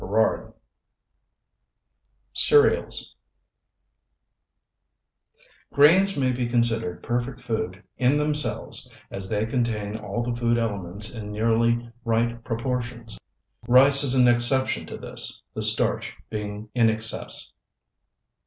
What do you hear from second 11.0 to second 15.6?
in nearly right proportions. Rice is an exception to this,